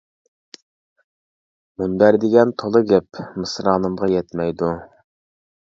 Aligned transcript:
مۇنبەر 1.83 2.17
دېگەن 2.25 2.55
تولا 2.63 2.83
گەپ، 2.95 3.21
مىسرانىمغا 3.45 4.13
يەتمەيدۇ. 4.17 4.75